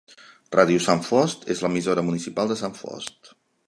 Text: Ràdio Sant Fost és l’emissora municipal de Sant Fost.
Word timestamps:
Ràdio 0.55 0.81
Sant 0.85 1.03
Fost 1.09 1.47
és 1.57 1.63
l’emissora 1.67 2.09
municipal 2.11 2.53
de 2.55 2.63
Sant 2.67 2.79
Fost. 2.85 3.37